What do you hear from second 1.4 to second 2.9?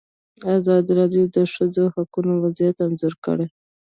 ښځو حقونه وضعیت